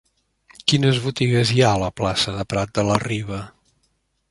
[0.71, 3.41] Quines botigues hi ha a la plaça de Prat de la Riba?